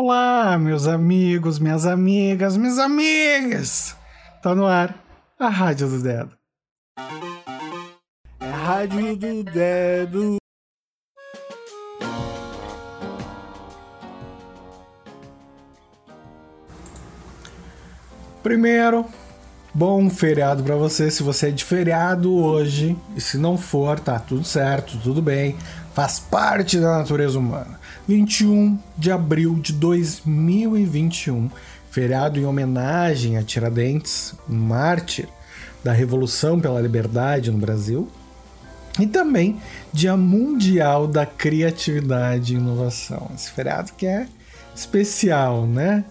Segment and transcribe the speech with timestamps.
[0.00, 3.96] Olá, meus amigos, minhas amigas, minhas amigas!
[4.40, 4.94] Tá no ar
[5.36, 6.38] a Rádio do Dedo.
[8.38, 10.36] É a Rádio do Dedo.
[18.40, 19.04] Primeiro,
[19.74, 21.10] bom feriado para você.
[21.10, 25.56] Se você é de feriado hoje, e se não for, tá tudo certo, tudo bem,
[25.94, 27.78] faz parte da natureza humana.
[28.06, 31.50] 21 de abril de 2021,
[31.90, 35.28] feriado em homenagem a Tiradentes, um mártir
[35.84, 38.08] da Revolução pela Liberdade no Brasil,
[38.98, 39.60] e também
[39.92, 43.30] Dia Mundial da Criatividade e Inovação.
[43.34, 44.26] Esse feriado que é
[44.74, 46.04] especial, né?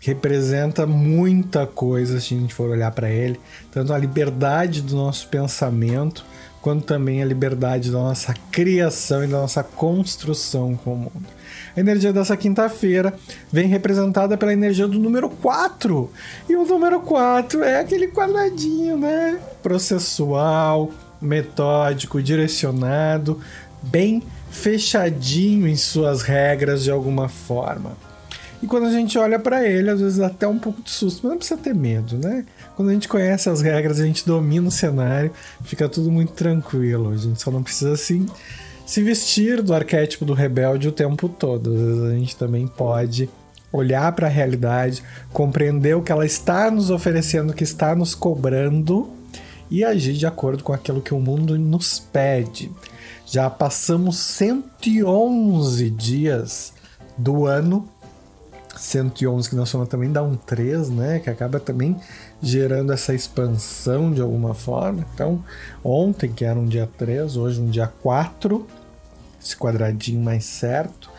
[0.00, 3.40] Representa muita coisa se a gente for olhar para ele,
[3.72, 6.24] tanto a liberdade do nosso pensamento,
[6.60, 11.26] quanto também a liberdade da nossa criação e da nossa construção com o mundo.
[11.76, 13.14] A energia dessa quinta-feira
[13.52, 16.10] vem representada pela energia do número 4.
[16.48, 19.38] E o número 4 é aquele quadradinho, né?
[19.62, 20.90] Processual,
[21.20, 23.40] metódico, direcionado,
[23.82, 28.07] bem fechadinho em suas regras de alguma forma.
[28.62, 31.20] E quando a gente olha para ele, às vezes dá até um pouco de susto,
[31.22, 32.44] mas não precisa ter medo, né?
[32.74, 35.30] Quando a gente conhece as regras, a gente domina o cenário,
[35.62, 37.10] fica tudo muito tranquilo.
[37.10, 38.26] A gente só não precisa assim
[38.84, 41.74] se vestir do arquétipo do rebelde o tempo todo.
[41.74, 43.28] Às vezes a gente também pode
[43.70, 48.14] olhar para a realidade, compreender o que ela está nos oferecendo, o que está nos
[48.14, 49.12] cobrando
[49.70, 52.72] e agir de acordo com aquilo que o mundo nos pede.
[53.26, 56.72] Já passamos 111 dias
[57.18, 57.86] do ano
[58.78, 61.18] 111 que na soma também dá um 3, né?
[61.18, 61.96] Que acaba também
[62.40, 65.04] gerando essa expansão de alguma forma.
[65.12, 65.42] Então,
[65.82, 68.66] ontem, que era um dia 3, hoje um dia 4,
[69.42, 71.10] esse quadradinho mais certo.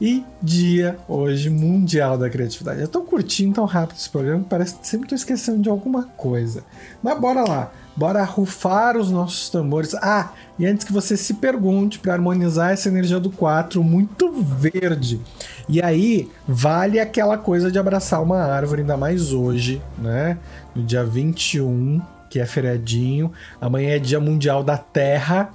[0.00, 2.82] E dia hoje mundial da criatividade.
[2.82, 6.04] É tão curtinho, tão rápido esse programa que parece que sempre estou esquecendo de alguma
[6.16, 6.64] coisa.
[7.02, 9.94] Mas bora lá, bora rufar os nossos tambores.
[9.94, 15.20] Ah, e antes que você se pergunte para harmonizar essa energia do 4 muito verde.
[15.68, 20.38] E aí vale aquela coisa de abraçar uma árvore ainda mais hoje, né?
[20.74, 23.32] No dia 21, que é feriadinho.
[23.60, 25.52] Amanhã é dia mundial da Terra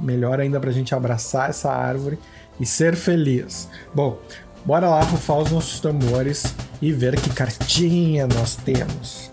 [0.00, 2.18] melhor ainda para a gente abraçar essa árvore
[2.60, 3.68] e ser feliz.
[3.94, 4.18] Bom,
[4.64, 9.30] bora lá rufar os nossos tambores e ver que cartinha nós temos.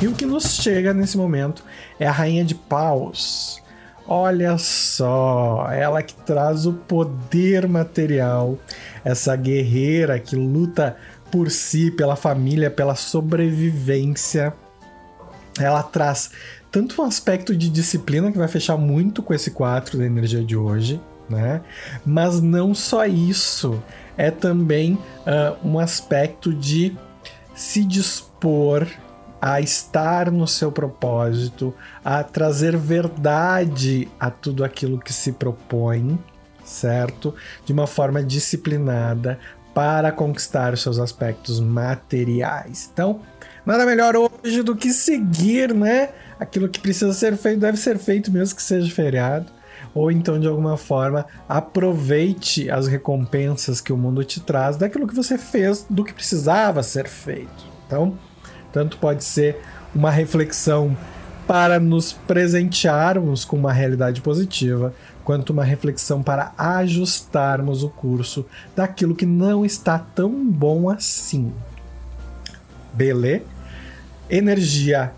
[0.00, 1.62] E o que nos chega nesse momento
[1.98, 3.60] é a Rainha de Paus.
[4.06, 8.58] Olha só, ela que traz o poder material,
[9.04, 10.96] essa guerreira que luta
[11.30, 14.52] por si, pela família, pela sobrevivência.
[15.60, 16.30] Ela traz
[16.70, 20.56] tanto um aspecto de disciplina que vai fechar muito com esse 4 da energia de
[20.56, 21.62] hoje, né?
[22.04, 23.82] Mas não só isso,
[24.16, 26.96] é também uh, um aspecto de
[27.54, 28.86] se dispor
[29.40, 36.18] a estar no seu propósito, a trazer verdade a tudo aquilo que se propõe,
[36.62, 37.34] certo?
[37.64, 39.38] De uma forma disciplinada
[39.74, 42.90] para conquistar os seus aspectos materiais.
[42.92, 43.20] Então,
[43.64, 46.10] nada melhor hoje do que seguir, né?
[46.40, 49.46] aquilo que precisa ser feito deve ser feito mesmo que seja feriado.
[49.94, 55.14] Ou então, de alguma forma, aproveite as recompensas que o mundo te traz daquilo que
[55.14, 57.66] você fez, do que precisava ser feito.
[57.86, 58.16] Então,
[58.72, 59.60] tanto pode ser
[59.94, 60.96] uma reflexão
[61.50, 64.94] para nos presentearmos com uma realidade positiva,
[65.24, 68.46] quanto uma reflexão para ajustarmos o curso
[68.76, 71.52] daquilo que não está tão bom assim.
[72.92, 73.42] Beleza?
[74.30, 75.12] Energia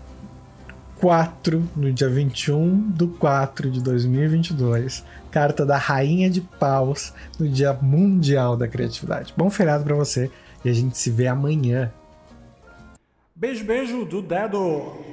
[0.99, 5.05] 4, no dia 21 do 4 de 2022.
[5.29, 9.31] Carta da Rainha de Paus, no Dia Mundial da Criatividade.
[9.37, 10.31] Bom feriado para você
[10.65, 11.91] e a gente se vê amanhã.
[13.35, 15.12] Beijo, beijo do dedo!